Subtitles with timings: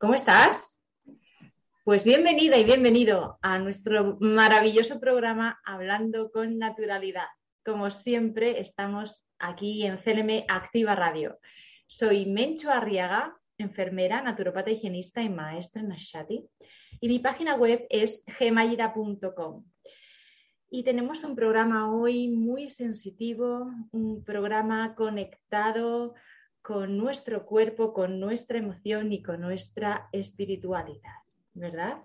[0.00, 0.80] ¿Cómo estás?
[1.82, 7.26] Pues bienvenida y bienvenido a nuestro maravilloso programa Hablando con Naturalidad.
[7.64, 11.40] Como siempre, estamos aquí en CLM Activa Radio.
[11.88, 16.48] Soy Mencho Arriaga, enfermera, naturopata higienista y maestra en Ashati.
[17.00, 19.64] Y mi página web es gemayira.com.
[20.70, 26.14] Y tenemos un programa hoy muy sensitivo, un programa conectado
[26.68, 31.14] con nuestro cuerpo, con nuestra emoción y con nuestra espiritualidad,
[31.54, 32.02] ¿verdad?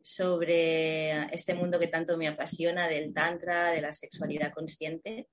[0.00, 5.26] sobre este mundo que tanto me apasiona del tantra, de la sexualidad consciente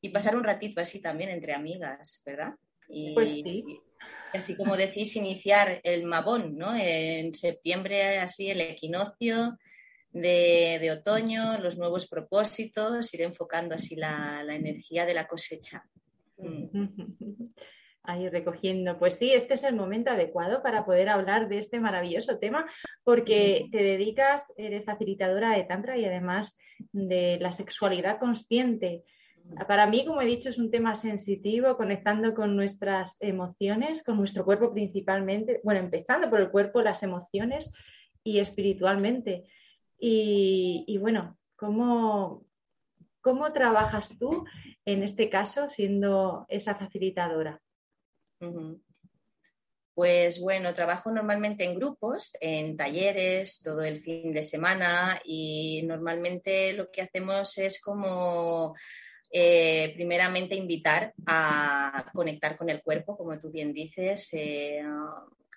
[0.00, 2.54] y pasar un ratito así también entre amigas, ¿verdad?
[2.88, 3.64] Y, pues sí.
[4.32, 6.74] así como decís, iniciar el Mabón, ¿no?
[6.74, 9.58] En septiembre, así el equinoccio,
[10.12, 15.84] de, otoño, los nuevos propósitos, ir enfocando así la, energía de la cosecha.
[16.38, 17.46] Mm.
[18.04, 18.98] Ahí recogiendo.
[18.98, 22.66] Pues sí, este es el momento adecuado para poder hablar de este maravilloso tema,
[23.04, 26.58] porque te dedicas, eres facilitadora de Tantra y además
[26.90, 29.04] de la sexualidad consciente.
[29.68, 34.44] Para mí, como he dicho, es un tema sensitivo, conectando con nuestras emociones, con nuestro
[34.44, 37.72] cuerpo principalmente, bueno, empezando por el cuerpo, las emociones
[38.24, 39.44] y espiritualmente.
[40.04, 42.44] Y, bueno, ¿cómo,
[43.20, 44.44] ¿cómo trabajas tú
[44.84, 47.60] en este caso siendo esa facilitadora?
[49.94, 56.72] Pues bueno, trabajo normalmente en grupos, en talleres, todo el fin de semana y normalmente
[56.72, 58.74] lo que hacemos es como
[59.30, 64.30] eh, primeramente invitar a conectar con el cuerpo, como tú bien dices.
[64.32, 64.82] Eh,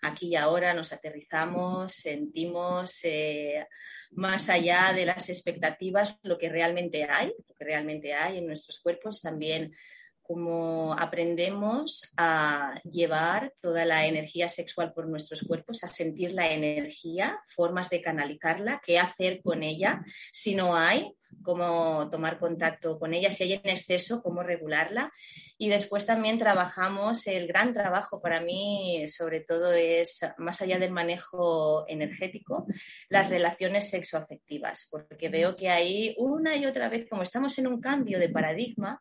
[0.04, 3.66] aquí y ahora nos aterrizamos, sentimos eh,
[4.16, 8.80] más allá de las expectativas, lo que realmente hay, lo que realmente hay en nuestros
[8.80, 9.74] cuerpos, también
[10.22, 17.40] cómo aprendemos a llevar toda la energía sexual por nuestros cuerpos, a sentir la energía,
[17.48, 21.14] formas de canalizarla, qué hacer con ella, si no hay,
[21.46, 25.14] cómo tomar contacto con ella, si hay en exceso, cómo regularla.
[25.58, 30.92] Y después también trabajamos, el gran trabajo para mí sobre todo es, más allá del
[30.92, 32.66] manejo energético,
[33.08, 37.80] las relaciones sexoafectivas, porque veo que ahí una y otra vez, como estamos en un
[37.80, 39.00] cambio de paradigma,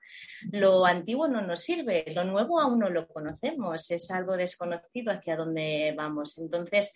[0.53, 5.37] lo antiguo no nos sirve, lo nuevo aún no lo conocemos, es algo desconocido hacia
[5.37, 6.39] dónde vamos.
[6.39, 6.93] Entonces,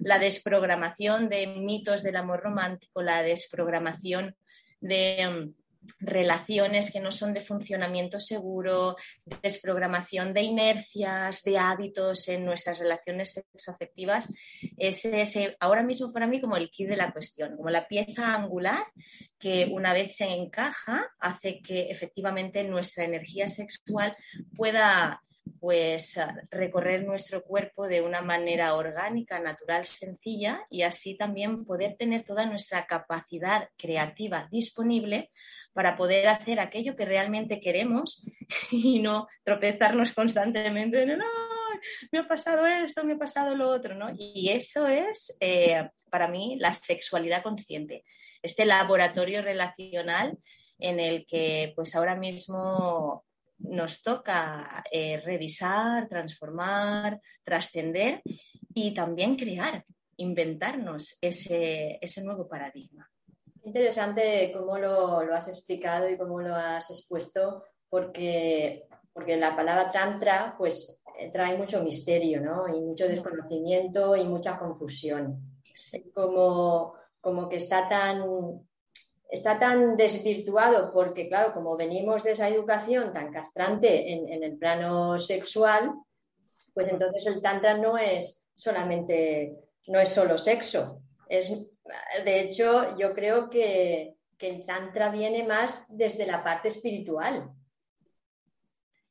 [0.00, 4.36] la desprogramación de mitos del amor romántico, la desprogramación
[4.82, 5.54] de mm,
[6.00, 8.96] relaciones que no son de funcionamiento seguro,
[9.42, 14.32] desprogramación de inercias, de hábitos en nuestras relaciones sexoafectivas,
[14.76, 18.34] ese es ahora mismo para mí como el kit de la cuestión, como la pieza
[18.34, 18.84] angular
[19.38, 24.16] que una vez se encaja hace que efectivamente nuestra energía sexual
[24.56, 25.20] pueda
[25.60, 26.18] pues
[26.50, 32.46] recorrer nuestro cuerpo de una manera orgánica, natural, sencilla y así también poder tener toda
[32.46, 35.30] nuestra capacidad creativa disponible
[35.72, 38.26] para poder hacer aquello que realmente queremos
[38.70, 41.22] y no tropezarnos constantemente en el,
[42.10, 44.10] me ha pasado esto, me ha pasado lo otro, ¿no?
[44.16, 48.04] Y eso es eh, para mí la sexualidad consciente,
[48.42, 50.38] este laboratorio relacional
[50.78, 53.24] en el que pues ahora mismo
[53.62, 58.22] nos toca eh, revisar, transformar, trascender
[58.74, 59.84] y también crear,
[60.16, 63.08] inventarnos ese, nuevo paradigma.
[63.64, 70.54] Interesante cómo lo, has explicado y cómo lo has expuesto, porque, porque la palabra tantra
[70.58, 72.66] pues trae mucho misterio, ¿no?
[72.68, 75.60] Y mucho desconocimiento y mucha confusión.
[76.12, 78.22] Como, como que está tan
[79.32, 85.18] está tan desvirtuado porque, claro, como venimos de esa educación tan castrante en, el plano
[85.18, 85.90] sexual,
[86.74, 89.56] pues entonces el tantra no es solamente,
[89.86, 91.00] no es solo sexo.
[91.30, 91.50] Es,
[92.24, 97.50] de hecho, yo creo que, que el tantra viene más desde la parte espiritual.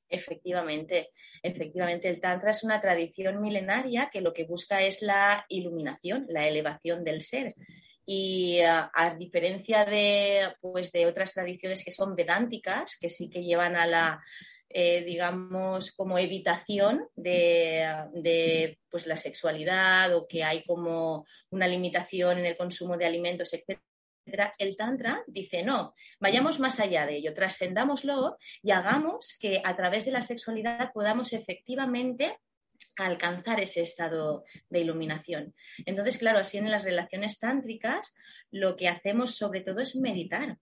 [0.08, 1.10] Efectivamente,
[1.42, 6.46] efectivamente, el Tantra es una tradición milenaria que lo que busca es la iluminación, la
[6.48, 7.56] elevación del ser
[8.14, 13.78] y a, diferencia de, pues, de otras tradiciones que son vedánticas, que sí que llevan
[13.78, 14.22] a la,
[14.68, 22.48] eh, digamos, como evitación de, pues, la sexualidad o que hay como una limitación en
[22.48, 23.80] el consumo de alimentos, etc.
[24.58, 30.04] El Tantra dice, no, vayamos más allá de ello, trascendámoslo y hagamos que a través
[30.04, 32.38] de la sexualidad podamos efectivamente
[32.98, 35.54] alcanzar ese estado de iluminación.
[35.86, 38.16] Entonces, claro, así en las relaciones tántricas
[38.52, 40.58] lo que hacemos sobre todo es meditar.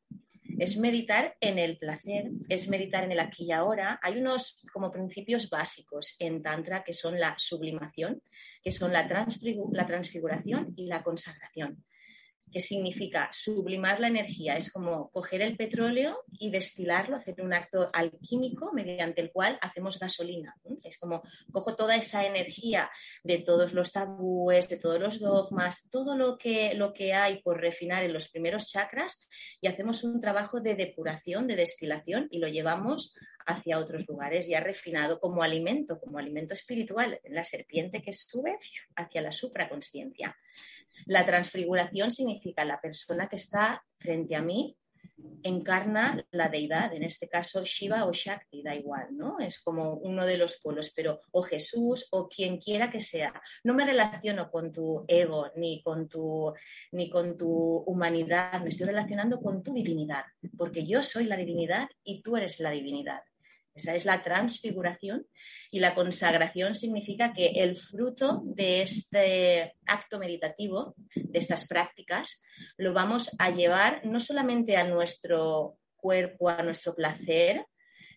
[0.58, 4.00] Es meditar en el placer, es meditar en el aquí y ahora.
[4.02, 8.22] Hay unos como principios básicos en Tantra que son la sublimación,
[8.64, 9.08] que son la,
[9.72, 11.84] la transfiguración y la consagración
[12.52, 14.58] que significa sublimar la energía.
[14.58, 20.00] Es como coger el petróleo y destilarlo, hacer un acto alquímico mediante el cual hacemos
[20.00, 20.56] gasolina.
[20.84, 22.90] Es como cojo toda esa energía
[23.24, 27.60] de todos los tabúes, de todos los dogmas, todo lo que, lo que hay por
[27.60, 29.28] refinar en los primeros chakras
[29.62, 34.60] y hacemos un trabajo de depuración, de destilación y lo llevamos hacia otros lugares ya
[34.60, 38.58] refinado como alimento, como alimento espiritual, la serpiente que sube
[38.96, 40.38] hacia la supraconsciencia.
[41.10, 44.78] La transfiguración significa la persona que está frente a mí
[45.42, 49.40] encarna la deidad, en este caso Shiva o Shakti, da igual, ¿no?
[49.40, 53.34] Es como uno de los polos, pero o Jesús o quien quiera que sea.
[53.64, 56.54] No me relaciono con tu ego ni con tu,
[56.92, 57.50] ni con tu
[57.88, 60.26] humanidad, me estoy relacionando con tu divinidad,
[60.60, 63.22] porque yo soy la divinidad y tú eres la divinidad.
[63.74, 65.26] Esa es la transfiguración
[65.72, 72.42] y la consagración significa que el fruto de este acto meditativo, de estas prácticas,
[72.78, 77.66] lo vamos a llevar no solamente a nuestro cuerpo, a nuestro placer,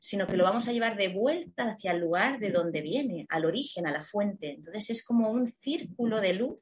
[0.00, 3.44] sino que lo vamos a llevar de vuelta hacia el lugar de donde viene, al
[3.44, 4.50] origen, a la fuente.
[4.50, 6.60] Entonces es como un círculo de luz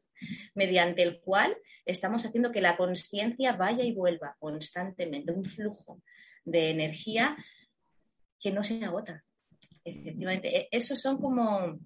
[0.54, 1.56] mediante el cual
[1.86, 6.02] estamos haciendo que la conciencia vaya y vuelva constantemente, un flujo
[6.44, 7.34] de energía
[8.40, 9.22] que no se agota.
[9.84, 11.78] Efectivamente, e-, esos son como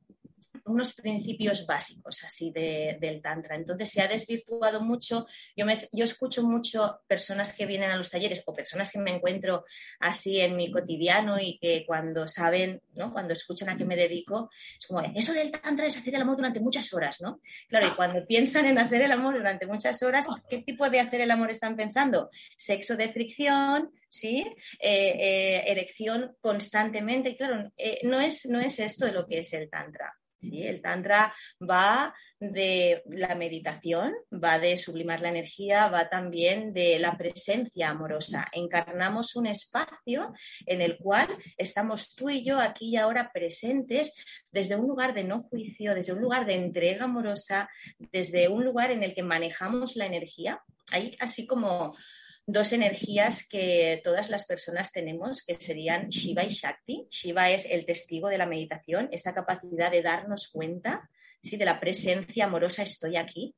[0.65, 3.57] unos principios básicos así del Tantra.
[3.57, 5.27] Entonces se ha desvirtuado mucho.
[5.57, 9.15] Yo, me, yo escucho mucho personas que vienen a los talleres o personas que me
[9.15, 9.65] encuentro
[10.01, 13.13] así en mi cotidiano y que cuando saben, ¿no?
[13.13, 16.37] cuando escuchan a qué me dedico, es como, eso del Tantra es hacer el amor
[16.37, 17.41] durante muchas horas, ¿no?
[17.69, 21.21] Claro, y cuando piensan en hacer el amor durante muchas horas, ¿qué tipo de hacer
[21.21, 22.31] el amor están pensando?
[22.57, 24.45] Sexo de fricción, ¿sí?
[24.79, 27.31] Eh, eh, erección constantemente.
[27.31, 30.15] Y claro, eh, no, es, no es esto de lo que es el Tantra.
[30.53, 37.17] El Tantra va de la meditación, va de sublimar la energía, va también de la
[37.17, 38.47] presencia amorosa.
[38.53, 40.33] Encarnamos un espacio
[40.67, 44.15] en el cual estamos tú y yo aquí y ahora presentes
[44.51, 47.69] desde un lugar de no juicio, desde un lugar de entrega amorosa,
[47.99, 50.61] desde un lugar en el que manejamos la energía.
[50.91, 51.97] Hay así como
[52.47, 57.07] dos energías que todas las personas tenemos, que serían Shiva y Shakti.
[57.11, 61.09] Shiva es el testigo de la meditación, esa capacidad de darnos cuenta
[61.43, 61.57] ¿sí?
[61.57, 63.55] de la presencia amorosa, estoy aquí.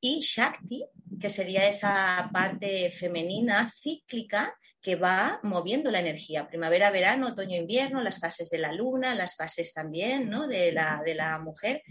[0.00, 0.84] Y Shakti,
[1.20, 6.46] que sería esa parte femenina cíclica que va moviendo la energía.
[6.46, 10.46] Primavera, verano, otoño, invierno, las fases de la luna, las fases también ¿no?
[10.46, 11.82] de, la, de la mujer.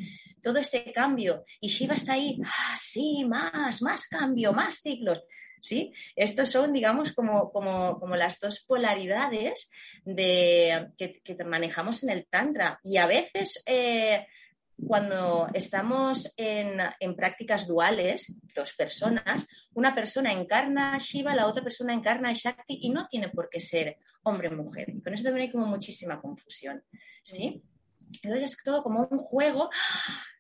[0.41, 1.43] Todo este cambio.
[1.59, 5.21] Y Shiva está ahí, ah, sí, más, más cambio, más ciclos.
[5.59, 5.93] ¿Sí?
[6.15, 7.51] Estos son, digamos, como,
[8.15, 9.71] las dos polaridades
[10.05, 12.79] de, que, manejamos en el Tantra.
[12.83, 14.25] Y a veces, eh,
[14.85, 16.79] cuando estamos en,
[17.15, 22.79] prácticas duales, dos personas, una persona encarna a Shiva, la otra persona encarna a Shakti
[22.81, 24.93] y no tiene por qué ser hombre-mujer.
[25.03, 26.83] Con eso también hay como muchísima confusión,
[27.23, 27.63] ¿sí?
[28.21, 29.69] Entonces es todo como un juego,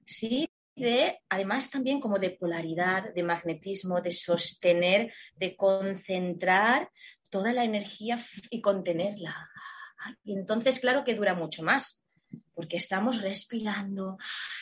[0.05, 0.49] ¿sí?
[0.77, 6.89] De, además también como de polaridad, de magnetismo, de sostener, de concentrar
[7.29, 8.19] toda la energía
[8.49, 9.35] y contenerla.
[10.23, 12.05] y entonces, claro que dura mucho más,
[12.53, 14.17] porque estamos respirando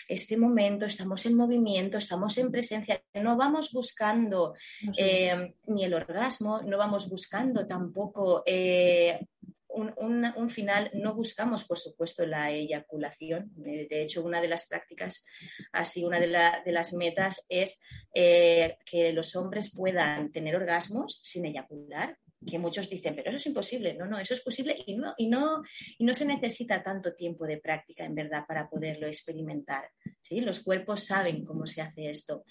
[0.08, 4.54] este momento, estamos en movimiento, estamos en presencia, no vamos buscando
[4.98, 9.28] eh, ni el orgasmo, no vamos buscando tampoco eh,
[9.76, 13.52] un, final, no buscamos, por supuesto, la eyaculación.
[13.56, 15.26] De hecho, una de las prácticas,
[15.72, 17.82] así, una de, las metas es
[18.14, 23.46] eh, que los hombres puedan tener orgasmos sin eyacular que muchos dicen, pero eso es
[23.48, 23.96] imposible.
[23.96, 25.64] No, no, eso es posible y no, y no,
[25.98, 29.90] y no se necesita tanto tiempo de práctica, en verdad, para poderlo experimentar.
[30.22, 30.42] ¿sí?
[30.42, 32.46] Los cuerpos saben cómo se hace esto.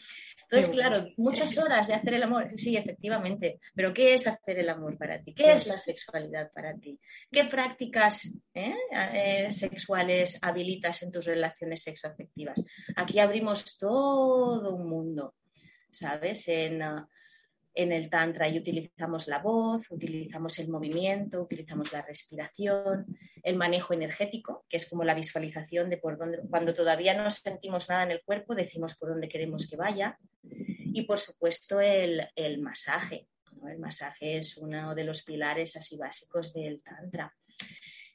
[0.50, 4.68] Entonces, claro, muchas horas de hacer el amor, sí, efectivamente, pero ¿qué es hacer el
[4.68, 5.34] amor para ti?
[5.34, 6.98] ¿Qué es la sexualidad para ti?
[7.30, 12.60] ¿Qué prácticas eh, eh, sexuales habilitas en tus relaciones sexoafectivas?
[12.96, 15.34] Aquí abrimos todo un mundo,
[15.90, 16.48] ¿sabes?
[16.48, 17.06] En, uh,
[17.74, 23.06] en el Tantra y utilizamos la voz, utilizamos el movimiento, utilizamos la respiración,
[23.42, 27.88] el manejo energético, que es como la visualización de por dónde, cuando todavía no sentimos
[27.88, 30.18] nada en el cuerpo, decimos por dónde queremos que vaya.
[30.92, 32.28] Y por supuesto el,
[32.60, 33.28] masaje.
[33.68, 37.34] El masaje es uno de los pilares así básicos del Tantra.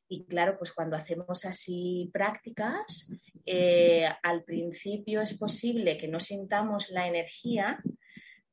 [0.07, 3.11] Y claro, pues cuando hacemos así prácticas,
[3.45, 7.79] eh, al principio es posible que no sintamos la energía,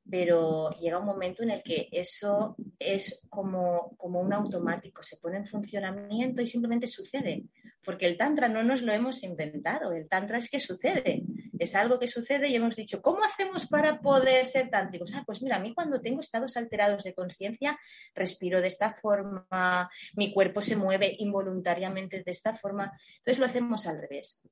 [0.08, 5.38] pero llega un momento en el que eso es como, como un automático, se pone
[5.38, 7.44] en funcionamiento y simplemente sucede,
[7.84, 11.22] porque el tantra no nos lo hemos inventado, el tantra es que sucede,
[11.58, 15.14] es algo que sucede y hemos dicho, ¿cómo hacemos para poder ser tántricos?
[15.14, 17.78] Ah, pues mira, a mí cuando tengo estados alterados de conciencia,
[18.14, 23.86] respiro de esta forma, mi cuerpo se mueve involuntariamente de esta forma, entonces lo hacemos
[23.86, 24.42] al revés.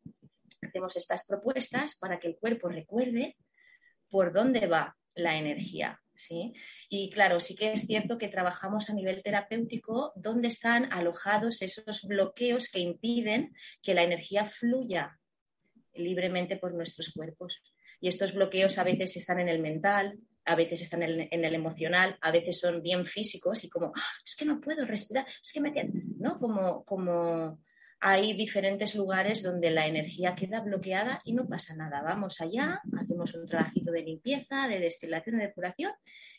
[0.62, 3.36] Hacemos estas propuestas para que el cuerpo recuerde
[4.08, 6.00] por dónde va la energía.
[6.14, 6.54] ¿sí?
[6.88, 12.02] Y claro, sí que es cierto que trabajamos a nivel terapéutico donde están alojados esos
[12.04, 15.18] bloqueos que impiden que la energía fluya
[15.94, 17.60] libremente por nuestros cuerpos.
[18.00, 22.18] Y estos bloqueos a veces están en el mental, a veces están en el, emocional,
[22.20, 25.60] a veces son bien físicos y como, ah, es que no puedo respirar, es que
[25.60, 25.72] me...
[26.18, 26.38] ¿no?
[26.38, 27.60] Como, como
[28.00, 32.02] hay diferentes lugares donde la energía queda bloqueada y no pasa nada.
[32.02, 35.92] Vamos allá, hacemos un trabajito de limpieza, de destilación, de depuración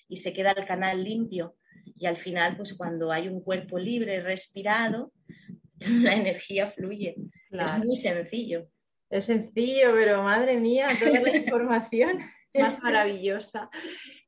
[0.07, 1.55] y se queda el canal limpio.
[1.97, 5.12] Y al final, pues cuando hay un cuerpo libre, respirado,
[5.79, 7.15] la energía fluye.
[7.50, 8.67] Es muy sencillo.
[9.09, 12.19] Es sencillo, pero madre mía, toda la información
[12.53, 13.69] es más maravillosa.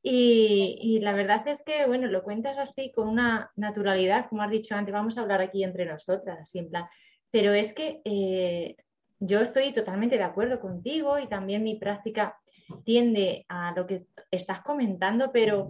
[0.02, 4.50] Y, y, la verdad es que, bueno, lo cuentas así con una naturalidad, como has
[4.50, 6.84] dicho antes, vamos a hablar aquí entre nosotras, así en plan,
[7.30, 8.76] pero es que eh,
[9.20, 12.38] yo estoy totalmente de acuerdo contigo y también mi práctica
[12.84, 15.68] tiende a lo que estás comentando, pero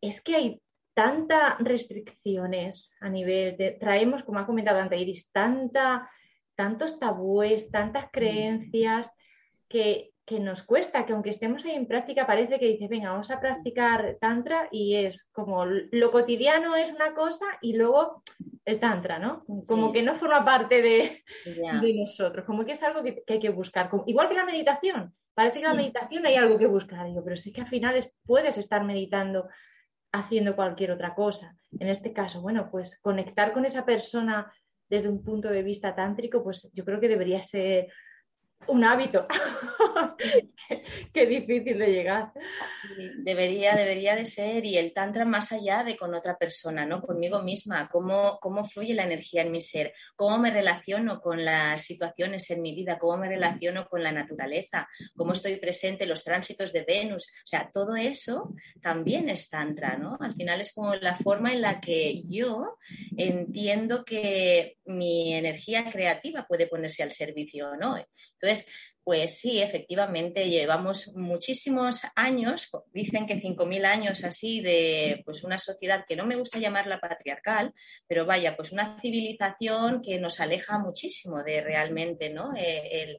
[0.00, 0.62] es que hay
[0.94, 6.10] tantas restricciones a nivel de, traemos, como ha comentado antes Iris, tanta,
[6.58, 8.10] tantos tabúes, tantas mm.
[8.10, 9.10] creencias
[9.68, 13.30] que que nos cuesta, que aunque estemos ahí en práctica, parece que dice, venga, vamos
[13.30, 18.22] a practicar tantra y es como lo cotidiano es una cosa y luego
[18.66, 19.46] el tantra, ¿no?
[19.66, 21.24] Como que no forma parte de,
[21.94, 23.88] nosotros, como que es algo que, hay que buscar.
[24.06, 27.50] igual que la meditación, parece que la meditación hay algo que buscar, digo, pero sí
[27.50, 29.48] que al final puedes estar meditando
[30.12, 31.56] haciendo cualquier otra cosa.
[31.80, 34.52] En este caso, bueno, pues conectar con esa persona
[34.88, 37.88] desde un punto de vista tántrico, pues yo creo que debería ser
[38.66, 39.26] un hábito.
[41.12, 42.32] qué, difícil de llegar.
[43.18, 47.02] Debería, debería de ser, y el tantra más allá de con otra persona, ¿no?
[47.02, 51.82] Conmigo misma, cómo, cómo fluye la energía en mi ser, cómo me relaciono con las
[51.84, 56.24] situaciones en mi vida, cómo me relaciono con la naturaleza, cómo estoy presente en los
[56.24, 57.28] tránsitos de Venus.
[57.44, 60.16] O sea, todo eso también es tantra, ¿no?
[60.20, 62.78] Al final es como la forma en la que yo
[63.16, 67.96] entiendo que mi energía creativa puede ponerse al servicio, ¿no?
[68.40, 68.70] Entonces,
[69.08, 76.04] pues sí, efectivamente, llevamos muchísimos años, dicen que 5.000 años así de pues una sociedad
[76.06, 77.72] que no me gusta llamarla patriarcal,
[78.06, 82.52] pero vaya, pues una civilización que nos aleja muchísimo de realmente ¿no?
[82.54, 83.18] Eh,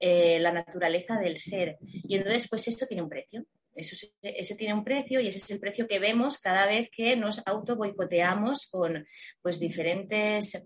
[0.00, 1.78] eh, la naturaleza del ser.
[1.80, 3.46] Y entonces, pues esto tiene un precio.
[3.72, 7.14] Eso, ese tiene un precio y ese es el precio que vemos cada vez que
[7.14, 9.06] nos auto boicoteamos con
[9.40, 10.60] pues diferentes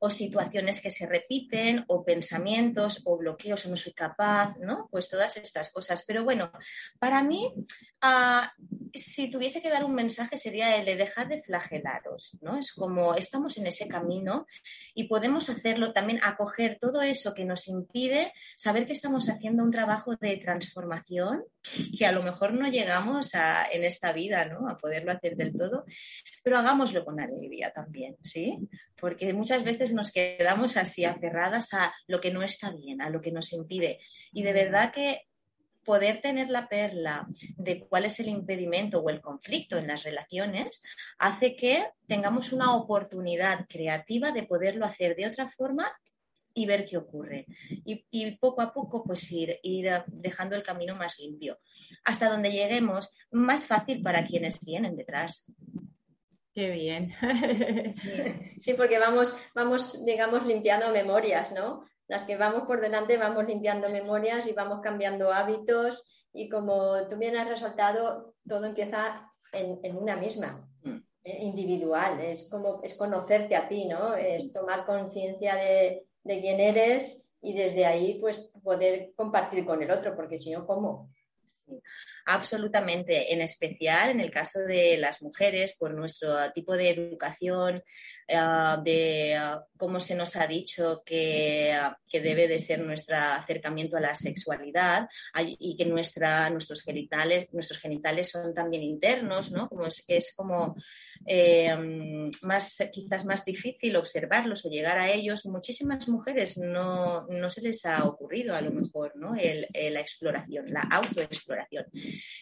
[0.00, 4.88] o situaciones que se repiten, o pensamientos, o bloqueos, o no soy capaz, ¿no?
[4.90, 6.04] Pues todas estas cosas.
[6.06, 6.52] Pero bueno,
[6.98, 7.52] para mí,
[8.00, 8.52] ah,
[8.94, 12.58] si tuviese que dar un mensaje sería el de dejar de flagelaros, ¿no?
[12.58, 14.46] Es como estamos en ese camino
[14.94, 19.70] y podemos hacerlo también, acoger todo eso que nos impide saber que estamos haciendo un
[19.70, 21.44] trabajo de transformación
[21.96, 24.68] que a lo mejor no llegamos a, en esta vida ¿no?
[24.68, 25.84] a poderlo hacer del todo,
[26.42, 28.58] pero hagámoslo con alegría también, ¿sí?
[29.00, 33.20] Porque muchas veces nos quedamos así aferradas a lo que no está bien, a lo
[33.20, 33.98] que nos impide.
[34.32, 35.28] Y de verdad que
[35.88, 40.82] poder tener la perla de cuál es el impedimento o el conflicto en las relaciones
[41.18, 45.90] hace que tengamos una oportunidad creativa de poderlo hacer de otra forma
[46.58, 47.46] y ver qué ocurre.
[47.84, 51.58] Y, poco a poco, pues ir, ir dejando el camino más limpio.
[52.04, 55.46] Hasta donde lleguemos, más fácil para quienes vienen detrás.
[56.52, 57.14] Qué bien.
[58.60, 61.84] Sí, porque vamos, vamos, digamos, limpiando memorias, ¿no?
[62.08, 67.16] Las que vamos por delante vamos limpiando memorias y vamos cambiando hábitos y como tú
[67.16, 70.96] bien has resaltado, todo empieza en, una misma, mm.
[71.22, 74.14] eh, individual, es como es conocerte a ti, ¿no?
[74.14, 79.90] Es tomar conciencia de, de quién eres y desde ahí pues poder compartir con el
[79.90, 81.10] otro, porque si no, ¿cómo?
[82.26, 87.82] Absolutamente, en especial en el caso de las mujeres, por nuestro tipo de educación,
[88.26, 89.38] eh, de
[89.76, 91.78] cómo se nos ha dicho que,
[92.10, 95.08] debe de ser nuestro acercamiento a la sexualidad
[95.58, 99.68] y que nuestra, nuestros, genitales, nuestros genitales son también internos, ¿no?
[100.06, 100.74] Es como
[101.26, 107.84] eh, más, quizás más difícil observarlos o llegar a ellos, muchísimas mujeres no, se les
[107.86, 109.34] ha ocurrido a lo mejor ¿no?
[109.34, 111.86] la exploración, la autoexploración.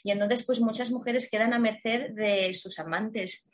[0.04, 3.50] Y entonces, pues muchas mujeres quedan a merced de sus amantes,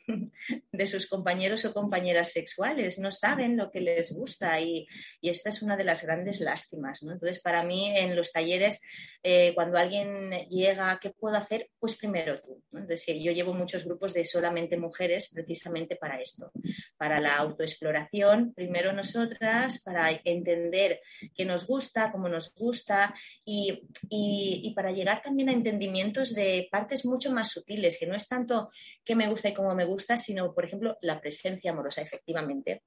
[0.73, 4.87] de sus compañeros o compañeras sexuales, no saben lo que les gusta y,
[5.21, 7.01] esta es una de las grandes lástimas.
[7.01, 8.81] Entonces, para mí en los talleres,
[9.23, 11.69] eh, cuando alguien llega, ¿qué puedo hacer?
[11.79, 12.61] Pues primero tú.
[12.73, 16.51] Entonces, yo llevo muchos grupos de solamente mujeres precisamente para esto,
[16.97, 20.99] para la autoexploración, primero nosotras, para entender
[21.35, 23.13] qué nos gusta, cómo nos gusta
[23.45, 28.71] y, para llegar también a entendimientos de partes mucho más sutiles, que no es tanto
[29.05, 32.83] qué me gusta y cómo me gusta, sino, por ejemplo, la presencia amorosa, efectivamente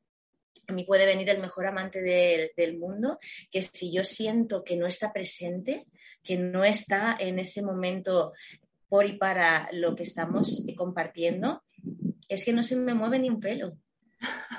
[0.69, 3.19] a mí puede venir el mejor amante del mundo,
[3.51, 5.87] que si yo siento que no está presente,
[6.23, 8.33] que no está en ese momento
[8.89, 11.63] por y para lo que estamos compartiendo,
[12.29, 13.79] es que no se me mueve ni un pelo.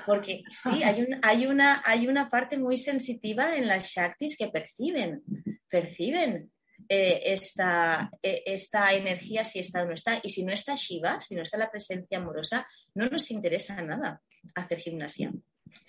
[0.06, 5.22] Porque sí, hay, hay, una, hay una parte muy sensitiva en las Shaktis que perciben,
[5.68, 6.50] perciben
[6.88, 10.18] eh, esta, eh, esta, energía si está o no está.
[10.22, 14.22] Y si no está Shiva, si no está la presencia amorosa, no nos interesa nada
[14.54, 15.32] hacer gimnasia.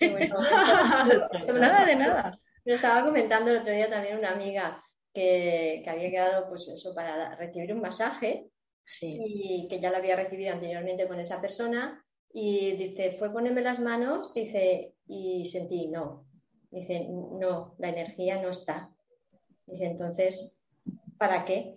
[0.00, 2.38] nada de nada.
[2.64, 4.84] Me estaba comentando el otro día también una amiga
[5.14, 8.50] que, que había quedado pues eso para recibir un masaje
[9.00, 13.80] y que ya la había recibido anteriormente con esa persona y dice, fue ponerme las
[13.80, 16.26] manos, dice, y sentí, no,
[16.70, 18.90] dice, no, la energía no está.
[19.66, 20.59] Dice, entonces,
[21.20, 21.76] ¿para qué?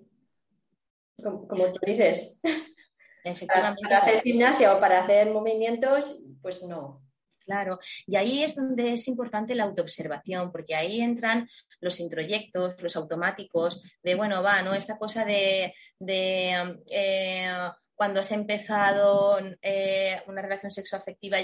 [1.22, 2.40] Como, tú dices,
[3.48, 7.04] para, para hacer gimnasia o para hacer movimientos, pues no,
[7.46, 7.78] Claro,
[8.08, 11.50] y ahí es donde es importante la autoobservación, porque ahí entran
[11.82, 14.74] los introyectos, los automáticos, de bueno, va, ¿no?
[14.74, 17.48] Esta cosa de, eh,
[17.96, 21.40] cuando has empezado eh, una relación sexoafectiva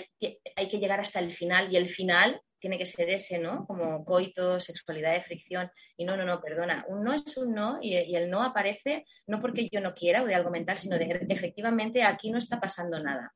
[0.55, 3.65] hay que llegar hasta el final y el final tiene que ser ese, ¿no?
[3.65, 5.71] Como coito, sexualidad de fricción.
[5.97, 9.39] Y no, no, no, perdona, un no es un no y, el no aparece no
[9.39, 13.01] porque yo no quiera o de algo mental, sino de efectivamente aquí no está pasando
[13.01, 13.33] nada.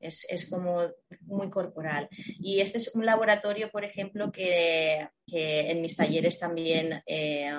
[0.00, 0.82] Es, como
[1.20, 2.08] muy corporal.
[2.40, 7.52] Y este es un laboratorio, por ejemplo, que, en mis talleres también eh,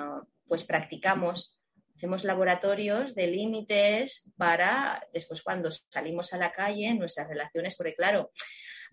[0.46, 1.60] pues practicamos.
[1.96, 8.30] Hacemos laboratorios de límites para después cuando salimos a la calle, nuestras relaciones, porque claro,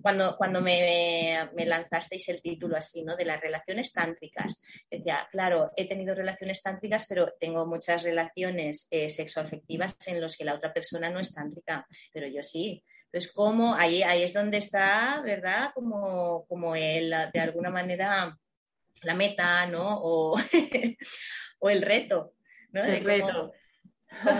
[0.01, 3.15] cuando, cuando me, lanzasteis el título así, ¿no?
[3.15, 4.59] De las relaciones tántricas.
[4.89, 10.45] Decía, claro, he tenido relaciones tántricas, pero tengo muchas relaciones eh, sexoafectivas en las que
[10.45, 12.83] la otra persona no es tántrica, pero yo sí.
[13.05, 13.75] Entonces, ¿cómo?
[13.75, 15.71] Ahí, ahí es donde está, ¿verdad?
[15.73, 18.37] Como, como el, de alguna manera,
[19.03, 19.99] la meta, ¿no?
[20.01, 20.37] O,
[21.59, 22.33] o el reto,
[22.71, 22.83] ¿no?
[22.83, 23.27] El reto.
[23.27, 23.60] Cómo,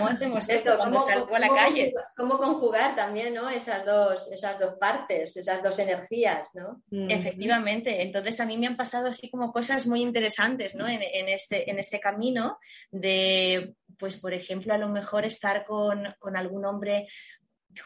[0.08, 1.92] hacemos esto cuando salgo a la calle?
[2.16, 3.48] Cómo conjugar también, ¿no?
[3.48, 6.82] Esas dos, esas dos partes, esas dos energías, ¿no?
[7.08, 8.02] Efectivamente.
[8.02, 10.86] Entonces a mí me han pasado así como cosas muy interesantes, ¿no?
[10.88, 12.58] En, en, ese, en ese camino
[12.90, 17.08] de, pues por ejemplo, a lo mejor estar con, con algún hombre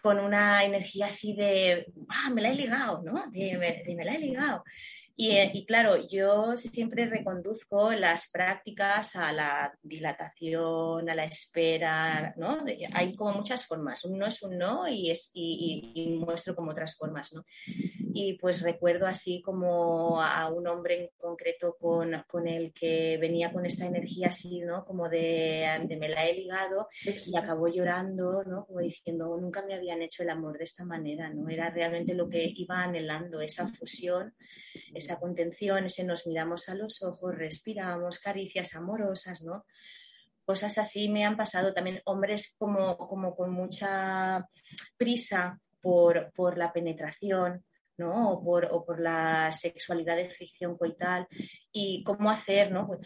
[0.03, 3.25] con una energía así de, ah, me la he ligado, ¿no?
[3.31, 3.57] De,
[3.96, 4.64] me la he ligado.
[5.18, 12.59] Eh, y, claro, yo siempre reconduzco las prácticas a la dilatación, a la espera, ¿no?
[12.92, 14.05] Hay como muchas formas.
[14.05, 17.46] Un no es un no y, es, y, muestro como otras formas, ¿no?
[18.12, 23.52] Y pues recuerdo así como a un hombre en concreto con, con el que venía
[23.52, 24.85] con esta energía así, ¿no?
[24.85, 28.66] Como de, de me la he ligado y acabó llorando, ¿no?
[28.66, 31.48] Como diciendo, nunca me habían hecho el amor de esta manera, ¿no?
[31.48, 34.35] Era realmente lo que iba anhelando, esa fusión
[35.06, 39.64] esa contención, ese nos miramos a los ojos, respiramos, caricias amorosas, ¿no?
[40.45, 44.49] Cosas así me han pasado también hombres como, como con mucha
[44.97, 47.64] prisa por, por la penetración,
[47.99, 48.33] ¿no?
[48.33, 51.27] O por, o por, la sexualidad de fricción coital
[51.73, 52.87] y cómo hacer, ¿no?
[52.87, 53.01] Pues,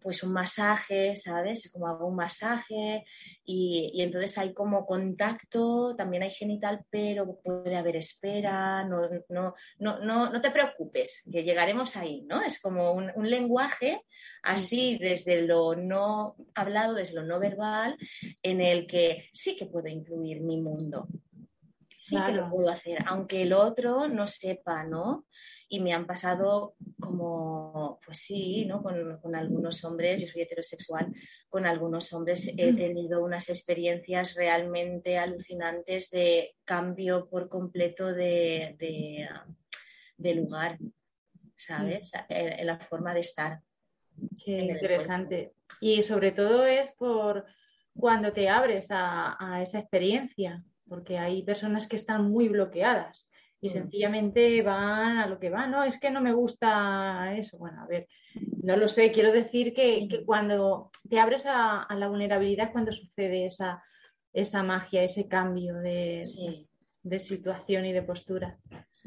[0.00, 1.70] pues un masaje, ¿sabes?
[1.72, 3.04] Como hago un masaje
[3.44, 9.54] y, y, entonces hay como contacto, también hay genital, pero puede haber espera, no, no,
[9.78, 12.42] no, no, no te preocupes, que llegaremos ahí, ¿no?
[12.42, 14.02] Es como un, un lenguaje
[14.42, 17.96] así desde lo no hablado, desde lo no verbal,
[18.42, 21.08] en el que sí que puedo incluir mi mundo,
[22.06, 25.26] sí que lo puedo hacer, aunque el otro no sepa, ¿no?
[25.68, 28.82] Y me han pasado como, pues sí, ¿no?
[28.82, 31.12] Con, con algunos hombres, yo soy heterosexual,
[31.48, 32.76] con algunos hombres he mm.
[32.76, 39.28] tenido unas experiencias realmente alucinantes de cambio por completo de, de,
[40.16, 40.78] de lugar,
[41.56, 42.12] ¿sabes?
[42.28, 43.60] En, la forma de estar.
[44.44, 45.54] Qué interesante.
[45.80, 47.44] Y sobre todo es por
[47.98, 53.68] cuando te abres a, a esa experiencia, porque hay personas que están muy bloqueadas y
[53.68, 53.72] mm.
[53.72, 57.58] sencillamente van a lo que van, no, es que no me gusta eso.
[57.58, 58.08] Bueno, a ver,
[58.62, 63.46] no lo sé, quiero decir que, que cuando te abres a, la vulnerabilidad cuando sucede
[63.46, 63.82] esa,
[64.32, 66.22] esa magia, ese cambio de,
[67.02, 68.58] de situación y de postura.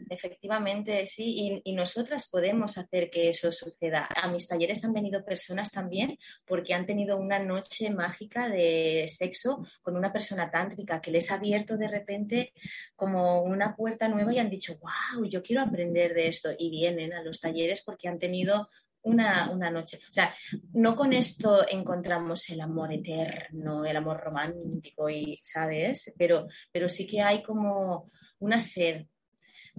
[0.10, 4.08] Efectivamente, sí, y, nosotras podemos hacer que eso suceda.
[4.16, 9.66] A mis talleres han venido personas también porque han tenido una noche mágica de sexo
[9.82, 12.54] con una persona tántrica que les ha abierto de repente
[12.96, 16.50] como una puerta nueva y han dicho, wow, yo quiero aprender de esto.
[16.58, 18.70] Y vienen a los talleres porque han tenido
[19.04, 20.00] una, una, noche.
[20.10, 20.36] O sea,
[20.74, 26.14] no con esto encontramos el amor eterno, el amor romántico, y, ¿sabes?
[26.18, 29.06] Pero, pero sí que hay como una sed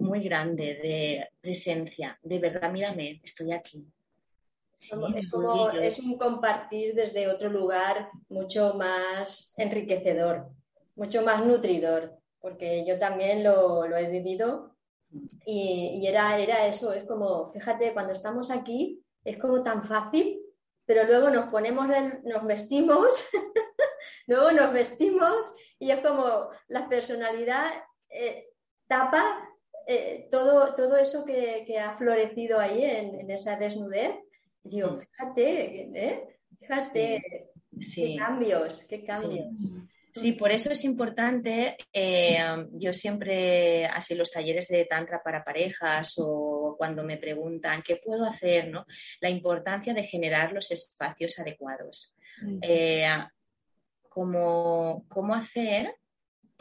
[0.01, 3.85] muy grande de presencia, de verdad, mírame, estoy aquí.
[5.15, 10.47] es como es un compartir desde otro lugar mucho más enriquecedor,
[10.95, 14.75] mucho más nutridor, porque yo también lo, he vivido
[15.45, 20.41] y, era, era eso, es como, fíjate, cuando estamos aquí es como tan fácil,
[20.85, 21.87] pero luego nos ponemos,
[22.23, 23.29] nos vestimos,
[24.27, 27.71] luego nos vestimos y es como la personalidad
[28.09, 28.49] eh,
[28.87, 29.47] tapa
[29.87, 34.15] eh, todo, todo eso que, ha florecido ahí en, esa desnudez,
[34.63, 34.99] digo, mm.
[34.99, 36.39] fíjate, ¿eh?
[36.59, 37.49] fíjate,
[37.95, 39.47] qué cambios, qué cambios.
[40.13, 40.33] Sí.
[40.33, 42.37] por eso es importante, eh,
[42.73, 48.25] yo siempre, así los talleres de Tantra para parejas o cuando me preguntan qué puedo
[48.25, 48.85] hacer, ¿no?
[49.21, 52.13] la importancia de generar los espacios adecuados.
[54.09, 55.95] como, ¿Cómo hacer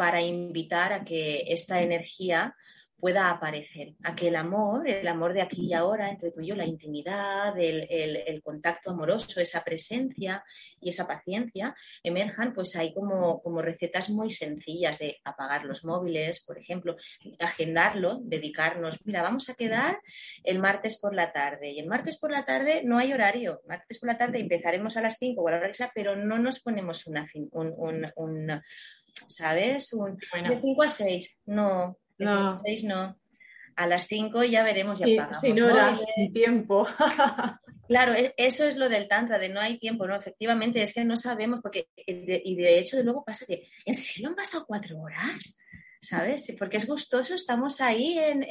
[0.01, 2.57] para invitar a que esta energía
[3.01, 6.49] pueda aparecer, a que el amor, el amor de aquí y ahora entre tú y
[6.49, 10.45] yo, la intimidad, el, contacto amoroso, esa presencia
[10.81, 16.45] y esa paciencia emerjan, pues hay como, como recetas muy sencillas de apagar los móviles,
[16.45, 16.97] por ejemplo,
[17.39, 20.01] agendarlo, dedicarnos, mira, vamos a quedar
[20.45, 23.99] el martes por la tarde y el martes por la tarde no hay horario, martes
[23.99, 26.39] por la tarde empezaremos a las 5 o a la hora que sea, pero no
[26.39, 28.63] nos ponemos una, un, un, un
[29.29, 29.93] ¿sabes?
[29.93, 32.57] Un, De 5 a 6, no, no.
[32.85, 33.17] no.
[33.77, 35.39] A las 5 ya veremos, ya pagamos.
[35.41, 35.97] Si no era
[36.33, 36.87] tiempo.
[37.89, 40.15] claro, e, eso es lo del tantra, de no hay tiempo, ¿no?
[40.15, 44.29] Efectivamente, es que no sabemos, porque, y de hecho, de luego pasa que, ¿en serio
[44.29, 45.59] han pasado cuatro horas?
[46.01, 46.53] ¿Sabes?
[46.59, 48.43] Porque es gustoso, estamos ahí en,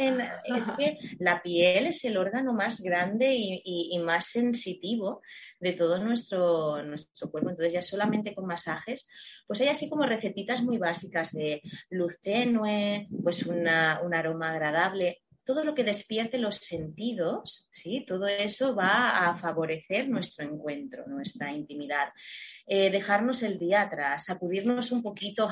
[0.44, 5.22] Es que la piel es el órgano más grande y, más sensitivo
[5.60, 7.50] de todo nuestro, nuestro cuerpo.
[7.50, 9.10] Entonces ya solamente con masajes,
[9.48, 15.24] pues hay así como recetitas muy básicas de luz tenue, pues una, un aroma agradable,
[15.50, 18.06] todo lo que despierte los sentidos, ¿sí?
[18.08, 22.10] todo eso va a favorecer nuestro encuentro, nuestra intimidad.
[22.68, 25.50] Eh, dejarnos el día atrás, sacudirnos un poquito,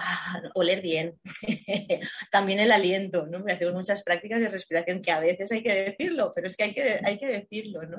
[0.53, 1.15] oler bien,
[2.31, 3.43] también el aliento, ¿no?
[3.51, 6.73] Hacemos muchas prácticas de respiración que a veces hay que decirlo, pero es que hay
[6.75, 7.97] que, hay que decirlo, ¿no?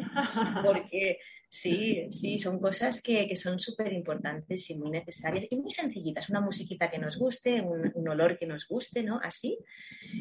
[0.65, 5.73] Porque sí, sí, son cosas que, que son súper importantes y muy necesarias y muy
[5.73, 6.31] sencillitas.
[6.31, 9.19] Una musiquita que nos guste, un, un olor que nos guste, ¿no?
[9.21, 9.59] Así,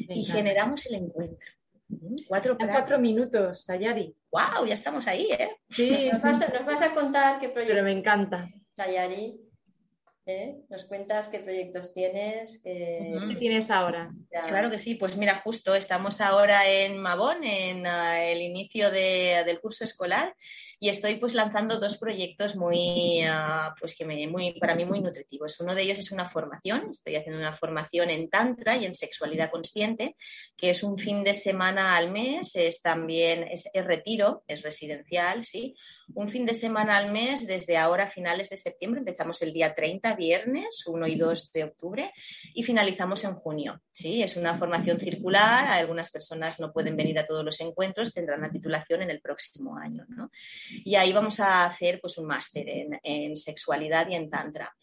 [0.08, 1.52] y generamos el encuentro
[2.26, 4.14] Cuatro, cuatro minutos, Sayari.
[4.30, 4.66] ¡Wow!
[4.66, 5.56] Ya estamos ahí, ¿eh?
[5.70, 7.74] Sí, nos, Vas a, contar qué proyecto.
[7.74, 8.46] Pero me encanta.
[8.72, 9.47] Sayari.
[10.28, 10.56] ¿Eh?
[10.68, 12.60] Nos cuentas qué proyectos tienes.
[12.62, 14.12] Qué, tienes ahora?
[14.48, 19.60] Claro que sí, pues mira, justo estamos ahora en Mabón, en ah, el inicio del
[19.60, 20.34] curso escolar
[20.80, 25.00] y estoy pues lanzando dos proyectos muy, ah, pues que me, muy, para mí muy
[25.00, 25.58] nutritivos.
[25.60, 29.50] Uno de ellos es una formación, estoy haciendo una formación en Tantra y en sexualidad
[29.50, 30.16] consciente,
[30.56, 35.44] que es un fin de semana al mes, es también, es, es retiro, es residencial,
[35.44, 35.74] sí,
[36.14, 39.74] un fin de semana al mes desde ahora a finales de septiembre, empezamos el día
[39.74, 42.12] 30, viernes, 1 y 2 de octubre,
[42.52, 43.80] y finalizamos en junio.
[43.90, 44.22] ¿sí?
[44.22, 48.50] Es una formación circular, algunas personas no pueden venir a todos los encuentros, tendrán la
[48.50, 50.04] titulación en el próximo año.
[50.84, 54.74] Y ahí vamos a hacer pues, un máster en, en sexualidad y en tantra.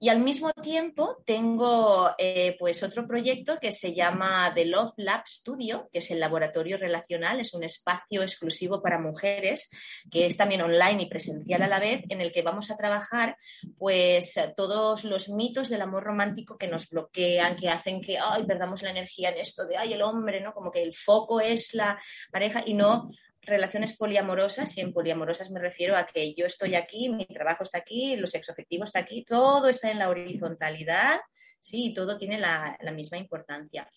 [0.00, 5.26] Y al mismo tiempo tengo eh, pues otro proyecto que se llama The Love Lab
[5.26, 9.68] Studio, que es el laboratorio relacional, es un espacio exclusivo para mujeres,
[10.08, 13.36] que es también online y presencial a la vez, en el que vamos a trabajar
[13.76, 18.82] pues todos los mitos del amor romántico que nos bloquean, que hacen que ay, perdamos
[18.82, 20.54] la energía en esto de ay, el hombre, ¿no?
[20.54, 23.10] Como que el foco es la pareja y no
[23.48, 27.78] relaciones poliamorosas, y en poliamorosas me refiero a que yo estoy aquí, mi trabajo está
[27.78, 31.20] aquí, lo sexoafectivo está aquí, todo está en la horizontalidad,
[31.60, 33.90] sí, todo tiene la, misma importancia.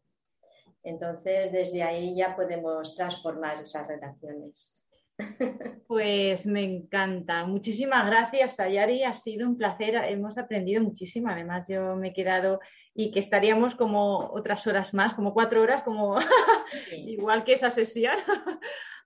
[0.82, 4.86] Entonces, desde ahí ya podemos transformar esas relaciones.
[5.86, 7.44] Pues me encanta.
[7.44, 9.02] Muchísimas gracias, Ayari.
[9.02, 9.96] Ha sido un placer.
[9.96, 11.28] Hemos aprendido muchísimo.
[11.28, 12.60] Además, yo me he quedado
[13.00, 16.18] y que estaríamos como otras horas más, como cuatro horas, como
[16.92, 18.14] igual que esa sesión,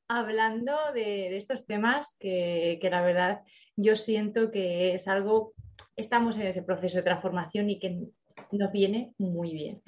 [0.09, 3.43] hablando de, estos temas que, la verdad
[3.77, 5.53] yo siento que es algo,
[5.95, 8.01] estamos en ese proceso de transformación y que
[8.51, 9.83] nos viene muy bien.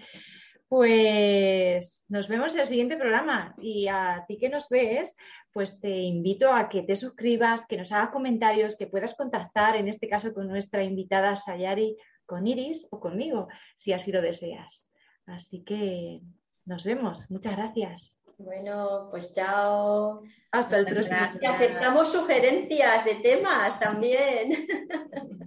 [0.69, 5.17] Pues nos vemos en el siguiente programa y a ti que nos ves,
[5.53, 9.89] pues te invito a que te suscribas, que nos hagas comentarios, que puedas contactar, en
[9.89, 14.91] este caso con nuestra invitada Sayari con Iris o conmigo, si así lo deseas.
[15.27, 16.21] Así que
[16.65, 17.31] nos vemos.
[17.31, 18.21] Muchas gracias.
[18.39, 20.23] Bueno, pues chao.
[20.53, 21.17] Hasta el próximo.
[21.41, 24.67] Y aceptamos sugerencias de temas también.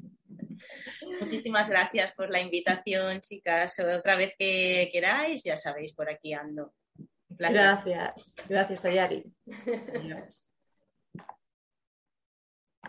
[1.19, 3.77] Muchísimas gracias por la invitación, chicas.
[3.79, 6.73] Otra vez que queráis, ya sabéis, por aquí ando.
[7.29, 8.35] Gracias.
[8.47, 9.23] Gracias, Ayari.